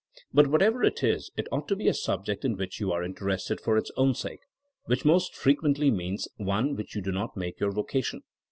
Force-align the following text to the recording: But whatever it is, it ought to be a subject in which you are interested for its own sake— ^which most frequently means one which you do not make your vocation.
But 0.33 0.47
whatever 0.47 0.83
it 0.83 1.03
is, 1.03 1.29
it 1.37 1.47
ought 1.51 1.67
to 1.67 1.75
be 1.75 1.87
a 1.87 1.93
subject 1.93 2.43
in 2.43 2.57
which 2.57 2.79
you 2.79 2.91
are 2.91 3.03
interested 3.03 3.61
for 3.61 3.77
its 3.77 3.91
own 3.95 4.15
sake— 4.15 4.39
^which 4.89 5.05
most 5.05 5.35
frequently 5.35 5.91
means 5.91 6.27
one 6.37 6.75
which 6.75 6.95
you 6.95 7.03
do 7.03 7.11
not 7.11 7.37
make 7.37 7.59
your 7.59 7.71
vocation. 7.71 8.23